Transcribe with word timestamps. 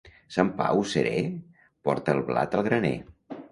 Sant 0.37 0.47
Pau 0.61 0.81
serè 0.93 1.19
porta 1.89 2.17
el 2.19 2.25
blat 2.33 2.59
al 2.59 2.69
graner. 2.71 2.95